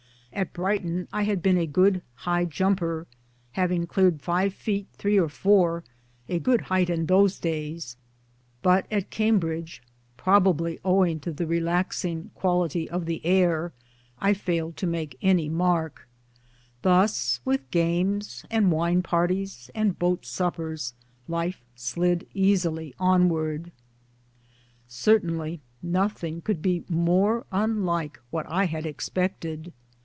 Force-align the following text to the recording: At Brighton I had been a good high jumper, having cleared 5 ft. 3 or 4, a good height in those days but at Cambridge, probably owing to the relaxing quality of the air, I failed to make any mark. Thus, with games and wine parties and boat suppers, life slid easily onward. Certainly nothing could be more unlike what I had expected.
At 0.33 0.53
Brighton 0.53 1.09
I 1.11 1.23
had 1.23 1.43
been 1.43 1.57
a 1.57 1.67
good 1.67 2.01
high 2.15 2.45
jumper, 2.45 3.05
having 3.51 3.85
cleared 3.85 4.21
5 4.21 4.53
ft. 4.53 4.85
3 4.93 5.19
or 5.19 5.27
4, 5.27 5.83
a 6.29 6.39
good 6.39 6.61
height 6.61 6.89
in 6.89 7.07
those 7.07 7.37
days 7.37 7.97
but 8.61 8.87
at 8.89 9.09
Cambridge, 9.09 9.83
probably 10.15 10.79
owing 10.85 11.19
to 11.19 11.33
the 11.33 11.45
relaxing 11.45 12.31
quality 12.33 12.89
of 12.89 13.07
the 13.07 13.23
air, 13.25 13.73
I 14.19 14.33
failed 14.33 14.77
to 14.77 14.87
make 14.87 15.17
any 15.21 15.49
mark. 15.49 16.07
Thus, 16.81 17.41
with 17.43 17.69
games 17.69 18.45
and 18.49 18.71
wine 18.71 19.03
parties 19.03 19.69
and 19.75 19.99
boat 19.99 20.25
suppers, 20.25 20.93
life 21.27 21.61
slid 21.75 22.25
easily 22.33 22.95
onward. 22.97 23.69
Certainly 24.87 25.59
nothing 25.83 26.39
could 26.41 26.61
be 26.61 26.85
more 26.87 27.45
unlike 27.51 28.17
what 28.29 28.45
I 28.47 28.65
had 28.67 28.85
expected. 28.85 29.73